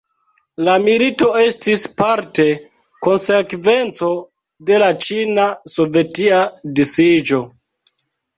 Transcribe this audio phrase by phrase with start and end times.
[0.67, 2.45] La milito estis parte
[3.09, 4.09] konsekvenco
[4.71, 6.41] de la Ĉina-sovetia
[6.83, 7.45] disiĝo.